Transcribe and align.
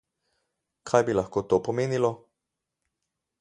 Kaj 0.91 1.01
bi 1.09 1.15
lahko 1.17 1.43
to 1.53 1.59
pomenilo? 1.67 2.11